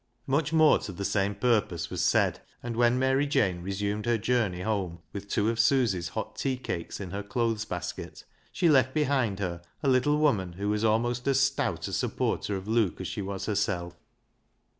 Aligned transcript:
Much 0.25 0.51
more 0.51 0.79
to 0.79 0.91
the 0.91 1.05
same 1.05 1.35
purpose 1.35 1.91
was 1.91 2.01
said, 2.01 2.39
and 2.63 2.75
when 2.75 2.97
Mary 2.97 3.27
Jane 3.27 3.61
resumed 3.61 4.07
her 4.07 4.17
journey 4.17 4.61
home, 4.61 4.97
with 5.13 5.27
two 5.29 5.47
of 5.47 5.59
Susy's 5.59 6.07
hot 6.07 6.35
tea 6.35 6.57
cakes 6.57 6.99
in 6.99 7.11
her 7.11 7.21
clothes. 7.21 7.65
LEAH'S 7.69 7.71
LOVER 7.71 7.81
79 7.81 7.81
basket, 8.09 8.23
she 8.51 8.67
left 8.67 8.93
behind 8.95 9.37
her 9.37 9.61
a 9.83 9.87
little 9.87 10.17
woman 10.17 10.53
who 10.53 10.69
was 10.69 10.83
almost 10.83 11.27
as 11.27 11.39
stout 11.39 11.87
a 11.87 11.93
supporter 11.93 12.55
of 12.55 12.67
Luke 12.67 12.99
as 12.99 13.07
she 13.07 13.21
was 13.21 13.45
herself. 13.45 13.93